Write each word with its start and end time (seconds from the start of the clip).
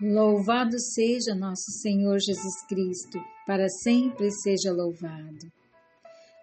Louvado 0.00 0.76
seja 0.78 1.36
nosso 1.36 1.70
Senhor 1.80 2.18
Jesus 2.18 2.66
Cristo, 2.68 3.18
para 3.46 3.68
sempre 3.68 4.28
seja 4.30 4.72
louvado. 4.72 5.52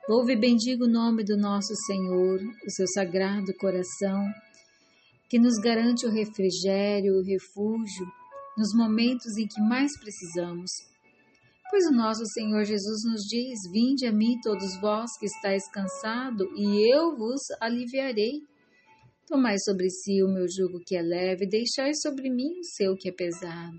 Louve 0.08 0.34
e 0.34 0.40
bendiga 0.40 0.86
o 0.86 0.90
nome 0.90 1.22
do 1.22 1.36
nosso 1.36 1.76
Senhor, 1.86 2.40
o 2.66 2.72
seu 2.72 2.88
sagrado 2.88 3.54
coração, 3.60 4.26
que 5.30 5.38
nos 5.38 5.58
garante 5.58 6.06
o 6.06 6.10
refrigério, 6.10 7.18
o 7.18 7.24
refúgio 7.24 8.08
nos 8.58 8.74
momentos 8.74 9.38
em 9.38 9.46
que 9.46 9.62
mais 9.62 10.00
precisamos. 10.00 10.72
Pois 11.70 11.86
o 11.88 11.92
nosso 11.92 12.26
Senhor 12.28 12.64
Jesus 12.64 13.04
nos 13.04 13.22
diz: 13.24 13.60
Vinde 13.70 14.06
a 14.06 14.14
mim, 14.14 14.40
todos 14.42 14.80
vós 14.80 15.12
que 15.20 15.26
estáis 15.26 15.70
cansados, 15.72 16.48
e 16.56 16.90
eu 16.90 17.18
vos 17.18 17.42
aliviarei. 17.60 18.42
Tomai 19.28 19.56
sobre 19.60 19.90
si 19.90 20.22
o 20.24 20.28
meu 20.28 20.46
jugo 20.48 20.82
que 20.86 20.96
é 20.96 21.02
leve, 21.02 21.48
deixai 21.48 21.94
sobre 21.94 22.30
mim 22.30 22.60
o 22.60 22.64
seu 22.64 22.96
que 22.96 23.10
é 23.10 23.12
pesado. 23.12 23.78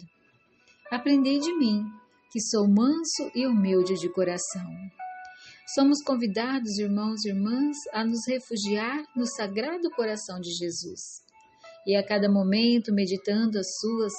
Aprendei 0.90 1.38
de 1.38 1.52
mim, 1.58 1.84
que 2.30 2.40
sou 2.40 2.66
manso 2.66 3.30
e 3.34 3.46
humilde 3.46 3.94
de 3.94 4.08
coração. 4.12 4.66
Somos 5.74 6.02
convidados, 6.04 6.78
irmãos 6.78 7.24
e 7.24 7.30
irmãs, 7.30 7.76
a 7.92 8.04
nos 8.04 8.20
refugiar 8.28 9.02
no 9.16 9.26
sagrado 9.26 9.90
coração 9.90 10.40
de 10.40 10.50
Jesus. 10.50 11.00
E 11.86 11.96
a 11.96 12.06
cada 12.06 12.30
momento, 12.30 12.92
meditando 12.92 13.58
as 13.58 13.66
suas 13.80 14.12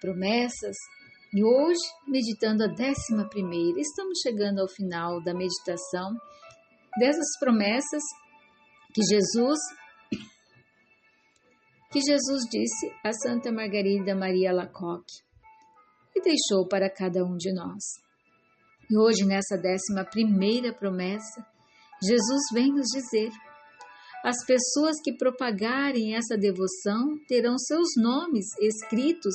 promessas, 0.00 0.76
e 1.32 1.44
hoje, 1.44 1.80
meditando 2.08 2.64
a 2.64 2.66
décima 2.66 3.28
primeira, 3.28 3.78
estamos 3.78 4.18
chegando 4.20 4.60
ao 4.60 4.68
final 4.68 5.22
da 5.22 5.32
meditação 5.32 6.12
dessas 6.98 7.38
promessas 7.38 8.02
que 8.92 9.00
Jesus 9.02 9.60
que 11.90 12.00
Jesus 12.00 12.42
disse 12.48 12.92
a 13.04 13.12
Santa 13.12 13.50
Margarida 13.50 14.14
Maria 14.14 14.52
Lacoque 14.52 15.24
e 16.14 16.22
deixou 16.22 16.66
para 16.68 16.88
cada 16.88 17.24
um 17.24 17.36
de 17.36 17.52
nós. 17.52 17.82
E 18.88 18.96
hoje, 18.96 19.24
nessa 19.24 19.56
décima 19.56 20.04
primeira 20.04 20.72
promessa, 20.72 21.44
Jesus 22.02 22.42
vem 22.52 22.72
nos 22.72 22.86
dizer: 22.92 23.30
as 24.24 24.44
pessoas 24.46 25.00
que 25.02 25.16
propagarem 25.16 26.14
essa 26.14 26.36
devoção 26.36 27.18
terão 27.26 27.58
seus 27.58 27.88
nomes 27.96 28.46
escritos 28.60 29.34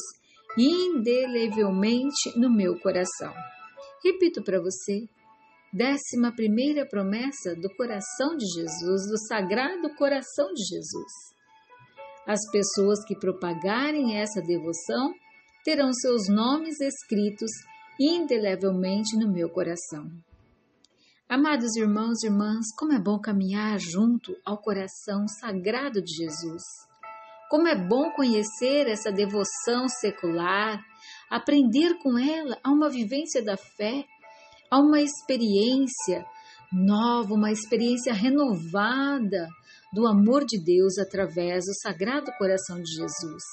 indelevelmente 0.58 2.38
no 2.38 2.50
meu 2.50 2.80
coração. 2.80 3.34
Repito 4.02 4.42
para 4.42 4.62
você, 4.62 5.10
décima 5.74 6.34
primeira 6.34 6.86
promessa 6.86 7.54
do 7.56 7.70
coração 7.76 8.38
de 8.38 8.46
Jesus, 8.46 9.10
do 9.10 9.18
sagrado 9.28 9.94
coração 9.96 10.54
de 10.54 10.64
Jesus. 10.64 11.35
As 12.28 12.40
pessoas 12.50 13.06
que 13.06 13.16
propagarem 13.16 14.18
essa 14.18 14.42
devoção 14.42 15.14
terão 15.64 15.94
seus 15.94 16.28
nomes 16.28 16.80
escritos 16.82 17.52
indelevelmente 18.00 19.16
no 19.18 19.32
meu 19.32 19.50
coração. 19.50 20.10
Amados 21.30 21.76
irmãos 21.76 22.24
e 22.24 22.28
irmãs, 22.28 22.66
como 22.78 22.94
é 22.94 23.00
bom 23.00 23.20
caminhar 23.20 23.80
junto 23.80 24.36
ao 24.46 24.58
coração 24.58 25.28
sagrado 25.28 26.02
de 26.02 26.14
Jesus. 26.14 26.64
Como 27.50 27.68
é 27.68 27.76
bom 27.76 28.12
conhecer 28.12 28.88
essa 28.88 29.12
devoção 29.12 29.88
secular, 29.88 30.84
aprender 31.30 31.98
com 32.00 32.18
ela 32.18 32.58
a 32.64 32.72
uma 32.72 32.90
vivência 32.90 33.44
da 33.44 33.56
fé, 33.56 34.04
a 34.70 34.80
uma 34.80 35.00
experiência 35.00 36.26
nova, 36.76 37.34
uma 37.34 37.52
experiência 37.52 38.14
renovada 38.14 39.48
do 39.94 40.06
amor 40.06 40.46
de 40.46 40.62
Deus 40.62 40.98
através 40.98 41.66
do 41.66 41.74
Sagrado 41.82 42.32
Coração 42.38 42.82
de 42.82 42.92
Jesus. 42.92 43.44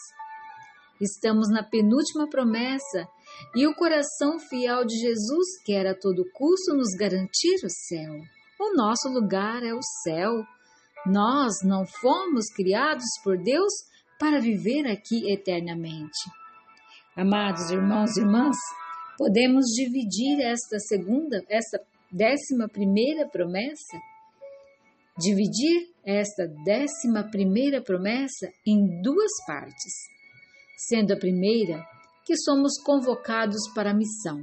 Estamos 1.00 1.48
na 1.48 1.62
penúltima 1.62 2.28
promessa 2.28 3.06
e 3.54 3.66
o 3.66 3.74
coração 3.74 4.38
fiel 4.38 4.84
de 4.84 4.96
Jesus 4.98 5.62
quer 5.64 5.86
a 5.86 5.94
todo 5.94 6.28
custo 6.32 6.74
nos 6.74 6.94
garantir 6.98 7.64
o 7.64 7.70
céu. 7.70 8.12
O 8.60 8.76
nosso 8.76 9.08
lugar 9.08 9.62
é 9.62 9.72
o 9.72 9.82
céu. 10.02 10.44
Nós 11.06 11.54
não 11.64 11.84
fomos 11.86 12.46
criados 12.54 13.04
por 13.22 13.36
Deus 13.36 13.72
para 14.18 14.40
viver 14.40 14.86
aqui 14.86 15.32
eternamente. 15.32 16.30
Amados 17.16 17.70
irmãos 17.70 18.16
e 18.16 18.20
irmãs, 18.20 18.56
podemos 19.18 19.66
dividir 19.74 20.40
esta 20.40 20.78
segunda, 20.78 21.42
esta 21.48 21.80
décima 22.12 22.68
primeira 22.68 23.28
promessa 23.28 23.98
dividir 25.18 25.88
esta 26.04 26.46
décima 26.64 27.28
primeira 27.30 27.82
promessa 27.82 28.50
em 28.66 29.02
duas 29.02 29.30
partes, 29.46 29.92
sendo 30.88 31.12
a 31.12 31.18
primeira 31.18 31.84
que 32.24 32.36
somos 32.36 32.78
convocados 32.82 33.68
para 33.74 33.90
a 33.90 33.94
missão. 33.94 34.40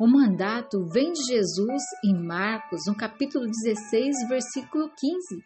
O 0.00 0.06
mandato 0.06 0.84
vem 0.88 1.12
de 1.12 1.22
Jesus 1.24 1.82
em 2.04 2.14
Marcos, 2.14 2.82
no 2.86 2.96
capítulo 2.96 3.46
16, 3.46 4.28
versículo 4.28 4.90
15, 4.98 5.44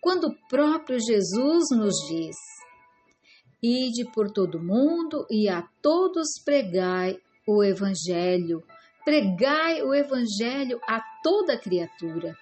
quando 0.00 0.28
o 0.28 0.48
próprio 0.48 0.98
Jesus 1.00 1.64
nos 1.72 1.94
diz: 2.08 2.36
Ide 3.62 4.10
por 4.12 4.30
todo 4.30 4.58
o 4.58 4.64
mundo 4.64 5.26
e 5.30 5.48
a 5.48 5.62
todos 5.82 6.28
pregai 6.44 7.16
o 7.46 7.64
Evangelho, 7.64 8.62
pregai 9.08 9.82
o 9.82 9.94
Evangelho 9.94 10.78
a 10.86 11.00
toda 11.22 11.56
criatura. 11.56 12.34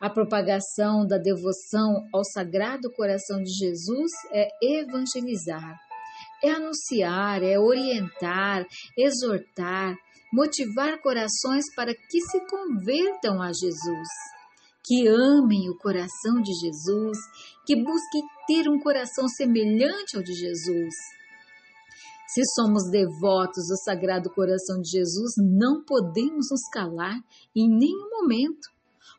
A 0.00 0.08
propagação 0.08 1.06
da 1.06 1.18
devoção 1.18 2.08
ao 2.14 2.24
Sagrado 2.24 2.90
Coração 2.92 3.42
de 3.42 3.50
Jesus 3.50 4.10
é 4.32 4.48
evangelizar, 4.62 5.78
é 6.42 6.48
anunciar, 6.48 7.42
é 7.42 7.58
orientar, 7.58 8.64
exortar, 8.96 9.94
motivar 10.32 10.98
corações 11.02 11.66
para 11.74 11.94
que 11.94 12.22
se 12.22 12.40
convertam 12.46 13.42
a 13.42 13.52
Jesus, 13.52 14.08
que 14.82 15.06
amem 15.06 15.68
o 15.68 15.76
coração 15.76 16.40
de 16.40 16.54
Jesus, 16.54 17.18
que 17.66 17.76
busquem 17.76 18.22
ter 18.46 18.66
um 18.66 18.78
coração 18.78 19.28
semelhante 19.28 20.16
ao 20.16 20.22
de 20.22 20.32
Jesus. 20.32 20.94
Se 22.36 22.42
somos 22.54 22.90
devotos 22.90 23.66
do 23.66 23.76
Sagrado 23.82 24.28
Coração 24.28 24.82
de 24.82 24.90
Jesus, 24.90 25.32
não 25.38 25.82
podemos 25.82 26.48
nos 26.50 26.68
calar 26.70 27.16
em 27.54 27.66
nenhum 27.66 28.10
momento 28.10 28.76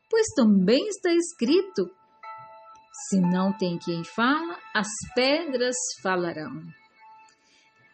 pois 0.09 0.27
também 0.35 0.87
está 0.87 1.13
escrito: 1.13 1.89
se 3.09 3.19
não 3.19 3.55
tem 3.57 3.77
quem 3.77 4.03
fala, 4.03 4.57
as 4.73 4.87
pedras 5.13 5.75
falarão. 6.01 6.61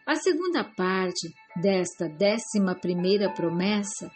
A 0.06 0.16
segunda 0.16 0.64
parte 0.64 1.32
desta 1.56 2.08
décima 2.08 2.74
primeira 2.74 3.32
promessa 3.32 4.10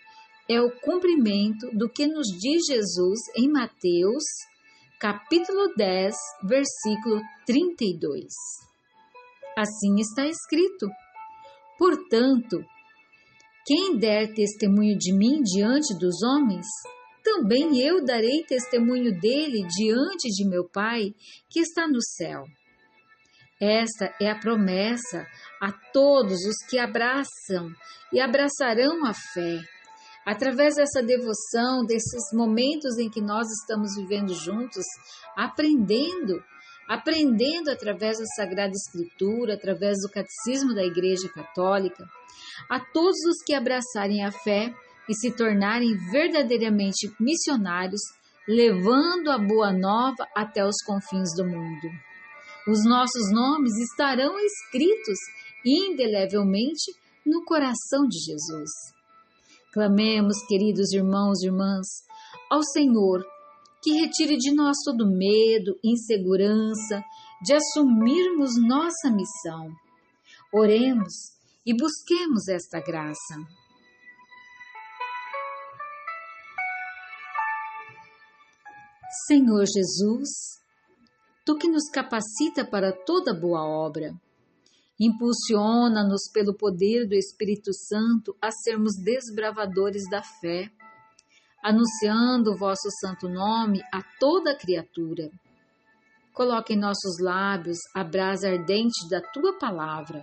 é 0.49 0.61
o 0.61 0.71
cumprimento 0.81 1.71
do 1.73 1.89
que 1.89 2.07
nos 2.07 2.27
diz 2.27 2.67
Jesus 2.67 3.21
em 3.37 3.51
Mateus, 3.51 4.25
capítulo 4.99 5.73
10, 5.77 6.15
versículo 6.45 7.23
32. 7.47 8.68
Assim 9.59 9.97
está 9.99 10.25
escrito: 10.25 10.87
Portanto, 11.77 12.65
quem 13.67 13.99
der 13.99 14.33
testemunho 14.33 14.97
de 14.97 15.13
mim 15.13 15.43
diante 15.43 15.99
dos 15.99 16.23
homens, 16.23 16.65
também 17.25 17.81
eu 17.85 18.05
darei 18.05 18.45
testemunho 18.45 19.19
dele 19.21 19.67
diante 19.67 20.29
de 20.29 20.49
meu 20.49 20.69
Pai 20.69 21.13
que 21.51 21.59
está 21.59 21.89
no 21.89 22.01
céu. 22.01 22.45
Esta 23.61 24.15
é 24.21 24.31
a 24.31 24.39
promessa 24.39 25.27
a 25.61 25.73
todos 25.93 26.39
os 26.47 26.57
que 26.71 26.79
abraçam 26.79 27.69
e 28.13 28.21
abraçarão 28.21 29.05
a 29.05 29.13
fé. 29.13 29.59
Através 30.25 30.77
dessa 30.77 31.03
devoção, 31.03 31.85
desses 31.85 32.33
momentos 32.33 32.97
em 32.97 33.11
que 33.11 33.21
nós 33.21 33.49
estamos 33.61 33.97
vivendo 33.97 34.33
juntos, 34.35 34.85
aprendendo, 35.37 36.41
aprendendo 36.89 37.71
através 37.71 38.19
da 38.19 38.25
Sagrada 38.35 38.73
Escritura, 38.73 39.55
através 39.55 39.99
do 40.03 40.09
Catecismo 40.09 40.75
da 40.75 40.85
Igreja 40.85 41.29
Católica, 41.29 42.09
a 42.71 42.81
todos 42.81 43.19
os 43.29 43.45
que 43.45 43.53
abraçarem 43.53 44.25
a 44.25 44.33
fé, 44.33 44.75
e 45.09 45.15
se 45.15 45.35
tornarem 45.35 45.97
verdadeiramente 46.11 47.11
missionários, 47.19 48.01
levando 48.47 49.31
a 49.31 49.39
boa 49.39 49.73
nova 49.73 50.27
até 50.37 50.65
os 50.65 50.77
confins 50.85 51.35
do 51.35 51.45
mundo. 51.45 51.89
Os 52.69 52.85
nossos 52.85 53.33
nomes 53.33 53.73
estarão 53.91 54.39
escritos 54.39 55.19
indelevelmente 55.65 56.93
no 57.25 57.45
coração 57.45 58.07
de 58.07 58.19
Jesus. 58.19 58.71
Clamemos, 59.73 60.37
queridos 60.47 60.93
irmãos 60.93 61.43
e 61.43 61.47
irmãs, 61.47 61.87
ao 62.51 62.63
Senhor 62.63 63.25
que 63.83 63.93
retire 63.93 64.37
de 64.37 64.55
nós 64.55 64.77
todo 64.85 65.07
medo, 65.07 65.79
insegurança 65.85 67.03
de 67.43 67.55
assumirmos 67.55 68.51
nossa 68.61 69.11
missão. 69.11 69.73
Oremos 70.53 71.15
e 71.65 71.75
busquemos 71.75 72.49
esta 72.49 72.81
graça. 72.81 73.35
Senhor 79.27 79.65
Jesus, 79.67 80.29
tu 81.45 81.57
que 81.57 81.69
nos 81.69 81.89
capacita 81.91 82.65
para 82.65 82.93
toda 82.93 83.33
boa 83.33 83.63
obra, 83.63 84.15
Impulsiona-nos 85.01 86.29
pelo 86.33 86.53
poder 86.53 87.07
do 87.07 87.15
Espírito 87.15 87.73
Santo 87.73 88.37
a 88.43 88.51
sermos 88.51 88.97
desbravadores 88.97 90.03
da 90.11 90.21
fé, 90.23 90.69
anunciando 91.63 92.53
o 92.53 92.57
vosso 92.57 92.89
santo 93.01 93.29
nome 93.29 93.81
a 93.93 94.01
toda 94.19 94.57
criatura. 94.57 95.31
Coloque 96.33 96.75
em 96.75 96.79
nossos 96.79 97.21
lábios 97.21 97.79
a 97.95 98.05
brasa 98.05 98.49
ardente 98.49 99.09
da 99.11 99.21
tua 99.21 99.59
palavra. 99.59 100.23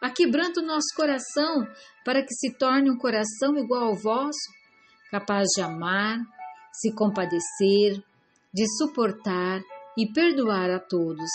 Aquebranta 0.00 0.60
o 0.60 0.66
nosso 0.66 0.94
coração 0.96 1.66
para 2.04 2.22
que 2.22 2.32
se 2.34 2.56
torne 2.56 2.90
um 2.90 2.96
coração 2.96 3.56
igual 3.56 3.88
ao 3.88 3.96
vosso, 3.96 4.50
capaz 5.10 5.46
de 5.54 5.62
amar, 5.62 6.18
se 6.72 6.92
compadecer, 6.94 8.02
de 8.52 8.64
suportar 8.78 9.60
e 9.96 10.10
perdoar 10.12 10.70
a 10.70 10.78
todos. 10.78 11.30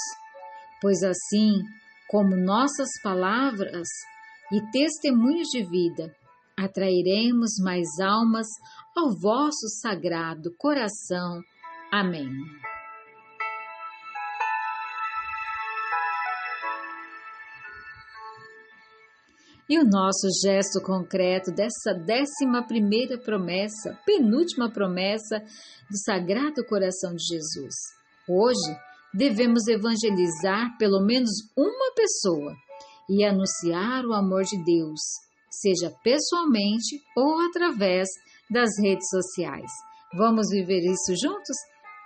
Pois 0.81 1.01
assim, 1.03 1.61
como 2.07 2.35
nossas 2.35 2.89
palavras 3.03 3.87
e 4.51 4.61
testemunhos 4.71 5.47
de 5.49 5.63
vida, 5.63 6.15
atrairemos 6.57 7.51
mais 7.63 7.87
almas 7.99 8.47
ao 8.95 9.11
vosso 9.11 9.67
sagrado 9.81 10.53
coração. 10.57 11.41
Amém. 11.91 12.29
E 19.69 19.79
o 19.79 19.85
nosso 19.85 20.27
gesto 20.43 20.81
concreto 20.81 21.49
dessa 21.49 21.93
décima 21.93 22.61
primeira 22.67 23.17
promessa, 23.17 23.97
penúltima 24.05 24.69
promessa 24.69 25.39
do 25.89 25.97
Sagrado 26.03 26.65
Coração 26.67 27.15
de 27.15 27.23
Jesus. 27.23 27.73
Hoje, 28.27 28.77
devemos 29.13 29.67
evangelizar 29.67 30.77
pelo 30.77 30.99
menos 31.05 31.31
uma 31.55 31.93
pessoa 31.95 32.53
e 33.09 33.23
anunciar 33.23 34.05
o 34.05 34.13
amor 34.13 34.43
de 34.43 34.61
Deus, 34.61 34.99
seja 35.49 35.89
pessoalmente 36.03 37.01
ou 37.15 37.39
através 37.39 38.09
das 38.51 38.69
redes 38.79 39.07
sociais. 39.09 39.71
Vamos 40.17 40.49
viver 40.49 40.81
isso 40.81 41.15
juntos? 41.15 41.55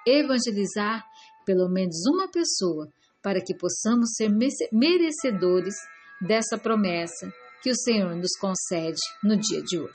Evangelizar 0.08 1.04
pelo 1.46 1.68
menos 1.70 2.06
uma 2.08 2.30
pessoa 2.30 2.88
para 3.22 3.42
que 3.42 3.56
possamos 3.56 4.14
ser 4.16 4.30
merecedores 4.72 5.74
dessa 6.22 6.58
promessa 6.58 7.28
que 7.62 7.72
o 7.72 7.76
Senhor 7.76 8.16
nos 8.16 8.38
concede 8.40 9.02
no 9.24 9.36
dia 9.36 9.62
de 9.64 9.80
hoje. 9.80 9.92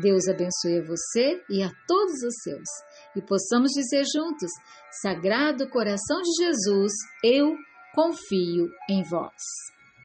Deus 0.00 0.26
abençoe 0.28 0.78
a 0.78 0.86
você 0.86 1.42
e 1.50 1.62
a 1.62 1.70
todos 1.86 2.22
os 2.22 2.34
seus, 2.42 2.68
e 3.14 3.22
possamos 3.22 3.72
dizer 3.72 4.04
juntos: 4.04 4.50
Sagrado 5.02 5.68
coração 5.70 6.20
de 6.20 6.44
Jesus, 6.44 6.92
eu 7.24 7.54
confio 7.94 8.68
em 8.90 9.02
vós. 9.02 9.75